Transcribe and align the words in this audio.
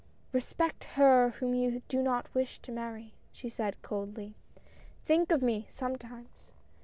"Respect 0.33 0.85
her 0.95 1.29
whom 1.29 1.53
you 1.53 1.83
do 1.87 2.01
not 2.01 2.33
wish 2.33 2.57
to 2.63 2.71
marry," 2.71 3.13
she 3.31 3.49
said, 3.49 3.79
coldly." 3.83 4.35
Think 5.05 5.31
of 5.31 5.43
me, 5.43 5.67
sometimes. 5.69 6.53